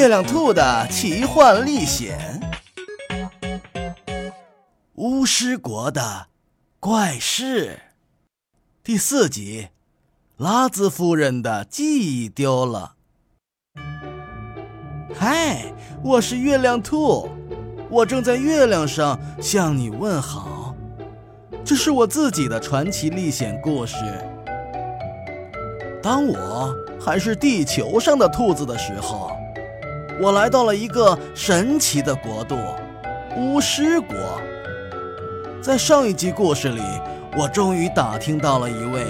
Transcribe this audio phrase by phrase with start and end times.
[0.00, 2.40] 月亮兔的奇幻历险，
[4.94, 6.28] 巫师国的
[6.78, 7.78] 怪事，
[8.82, 9.68] 第四集，
[10.38, 12.94] 拉兹夫人的记忆丢了。
[15.14, 15.70] 嗨，
[16.02, 17.28] 我是月亮兔，
[17.90, 20.74] 我正在月亮上向你问好。
[21.62, 23.96] 这是我自己的传奇历险故事。
[26.02, 29.38] 当我还是地球上的兔子的时候。
[30.20, 32.58] 我来到了一个神奇的国度——
[33.38, 34.14] 巫师国。
[35.62, 36.82] 在上一集故事里，
[37.38, 39.06] 我终于打听到了一位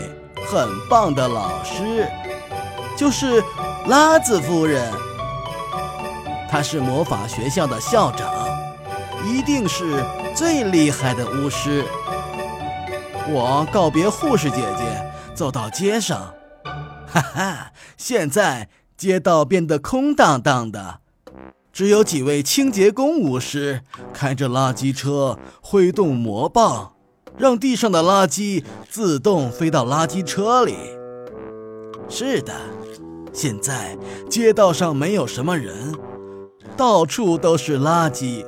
[0.48, 2.08] 很棒的老师，
[2.96, 3.42] 就是
[3.88, 4.88] 拉兹夫人。
[6.48, 8.32] 她是魔法学校的校长，
[9.26, 11.84] 一定是最厉害的巫师。
[13.28, 14.84] 我告别护士姐姐，
[15.34, 16.32] 走到街上，
[17.08, 18.68] 哈哈，现在
[19.00, 20.98] 街道变得空荡荡的。
[21.72, 23.80] 只有几位清洁工巫师
[24.12, 26.92] 开着垃圾车，挥动魔棒，
[27.38, 30.76] 让地上的垃圾自动飞到垃圾车里。
[32.10, 32.52] 是的，
[33.32, 33.96] 现在
[34.28, 35.94] 街道上没有什么人，
[36.76, 38.44] 到处都是垃圾。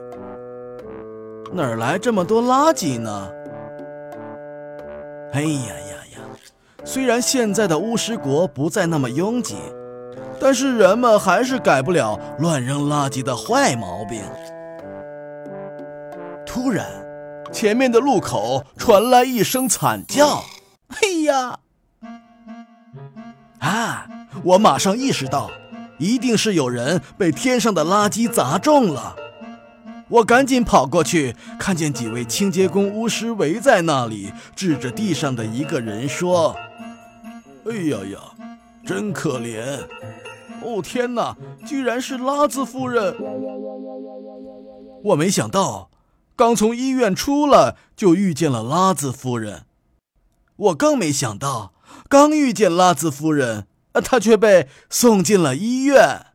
[1.50, 3.30] 哪儿来这么多垃圾呢？
[5.32, 6.18] 哎呀呀呀！
[6.84, 9.56] 虽然现在的巫师国不再那么拥挤。
[10.42, 14.20] 但是人们还是改不了乱扔垃圾的坏毛病。
[16.44, 16.84] 突然，
[17.52, 20.42] 前面的路口传来一声惨叫
[21.00, 21.60] ：“哎呀！”
[23.60, 24.08] 啊！
[24.42, 25.48] 我马上意识到，
[25.98, 29.14] 一定是有人被天上的垃圾砸中了。
[30.08, 36.56] 我赶紧跑过去，看见几位清洁工巫师围在那里，指着地上的一个人说
[37.70, 38.18] ：“哎呀呀，
[38.84, 39.62] 真可怜。”
[40.64, 41.36] 哦天哪！
[41.66, 43.14] 居然是拉兹夫人！
[45.04, 45.90] 我没想到，
[46.36, 49.64] 刚从医院出来就遇见了拉兹夫人。
[50.56, 51.72] 我更没想到，
[52.08, 56.26] 刚遇见拉兹夫人，她却被送进了医院。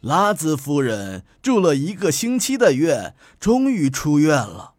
[0.00, 4.72] 拉兹夫人住了一个星期的院，终于出院了。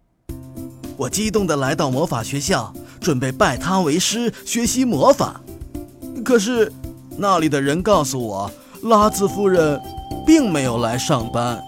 [0.98, 2.74] 我激动地来到魔法学校。
[3.04, 5.42] 准备拜她为师学习魔法，
[6.24, 6.72] 可是
[7.18, 8.50] 那里的人告诉我，
[8.84, 9.80] 拉兹夫人
[10.26, 11.62] 并没有来上班，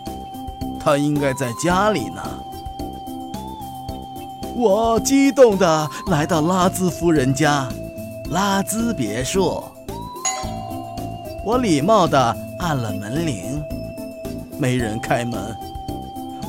[0.80, 2.22] 她应该在家里呢。
[4.56, 7.68] 我激动地来到拉兹夫人家，
[8.32, 9.64] 拉兹别墅。
[11.46, 13.62] 我礼貌地按了门铃，
[14.58, 15.56] 没人开门。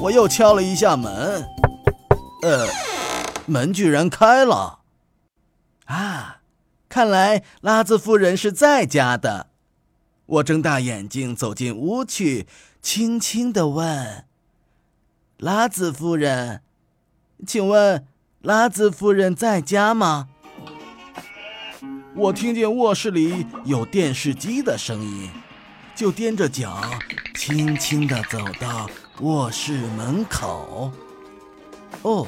[0.00, 1.44] 我又敲了一下门，
[2.42, 2.66] 呃。
[3.48, 4.78] 门居然开了，
[5.84, 6.38] 啊！
[6.96, 9.48] 看来拉兹夫人是在家的。
[10.24, 12.46] 我睁大眼睛走进屋去，
[12.80, 14.24] 轻轻地问
[15.36, 16.62] ：“拉兹夫人，
[17.46, 18.06] 请问
[18.40, 20.28] 拉兹夫人在家吗？”
[22.16, 25.28] 我听见卧室里有电视机的声音，
[25.94, 26.80] 就踮着脚，
[27.34, 28.88] 轻轻地走到
[29.20, 30.90] 卧室门口。
[32.00, 32.26] 哦。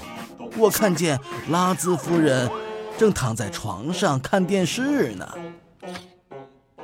[0.56, 1.18] 我看见
[1.50, 2.50] 拉兹夫人
[2.98, 5.28] 正躺在床上看电视呢。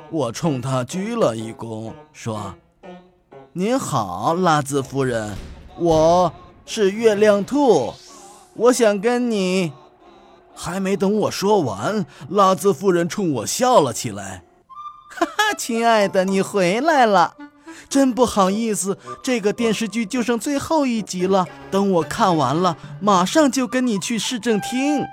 [0.09, 2.55] 我冲他鞠了一躬，说
[3.51, 5.35] ：“您好，拉兹夫人，
[5.77, 6.31] 我
[6.65, 7.93] 是月亮兔，
[8.53, 9.73] 我想跟你……”
[10.55, 14.45] 还没等我说完，拉兹夫人冲我笑了起来
[15.11, 17.35] ：“哈哈，亲爱的，你回来了。”
[17.89, 21.45] 真不好意思，这个电视剧就剩最后一集了。
[21.69, 25.05] 等我看完了，马上就跟你去市政厅。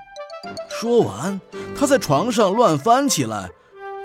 [0.69, 1.39] 说完，
[1.77, 3.49] 他在床上乱翻起来，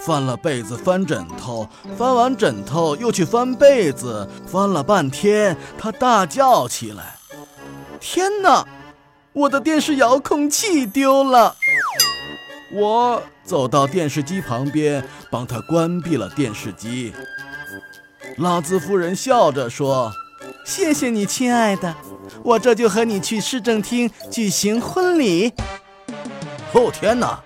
[0.00, 7.16] 翻了被子，翻枕头，翻完枕头又去翻被子，翻了半天，他大叫起来
[7.98, 8.66] ：“天哪，
[9.32, 11.56] 我的电视遥控器丢了！”
[12.72, 17.12] 我走到电视机旁边，帮他关闭了电视机。
[18.36, 20.12] 拉兹夫人笑着说
[20.64, 21.92] ：“谢谢你，亲爱的，
[22.44, 25.52] 我这就和你去市政厅举行婚礼。”
[26.78, 27.40] 哦天哪！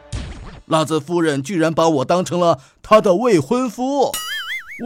[0.67, 4.12] 拉兹夫人居然把我当成了她的未婚夫，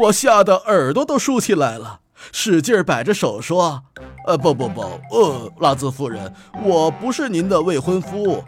[0.02, 1.98] 我吓得耳朵都竖起来了，
[2.30, 3.82] 使劲摆着手说
[4.24, 6.32] ：“呃，不不不，呃，拉兹夫人，
[6.62, 8.44] 我不是您的未婚夫，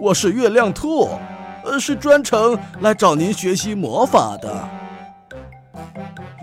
[0.00, 1.10] 我是月亮兔，
[1.64, 4.68] 呃，是专程来找您学习魔法的。”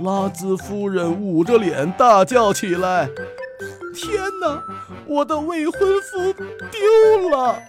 [0.05, 3.09] 拉兹夫人捂着脸大叫起来
[3.95, 4.61] ：“天哪，
[5.07, 6.31] 我的未婚夫
[6.71, 7.59] 丢了！”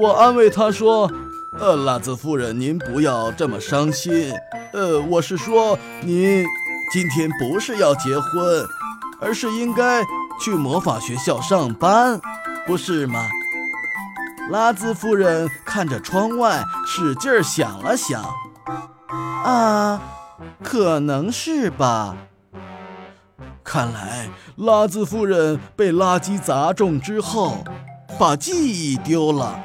[0.00, 1.12] 我安慰她说
[1.60, 4.32] ：“呃，拉兹夫人，您不要这么伤心。
[4.72, 6.42] 呃，我是说，您
[6.90, 8.66] 今天不是要结婚，
[9.20, 10.02] 而是应该
[10.40, 12.18] 去魔法学校上班，
[12.66, 13.28] 不是吗？
[14.48, 18.24] 拉兹夫人看着窗外，使劲想了想。
[19.44, 20.00] 啊，
[20.64, 22.16] 可能是吧。
[23.62, 27.62] 看来拉兹夫人被垃圾砸中之后，
[28.18, 29.60] 把记忆丢了，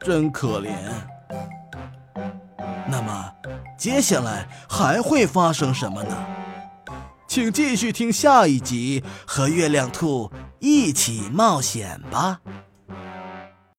[0.00, 0.70] 真可怜。
[2.86, 3.32] 那么，
[3.76, 6.16] 接下来还会发生什么呢？
[7.26, 12.40] 请继续听下一集，和月亮兔一起冒险吧。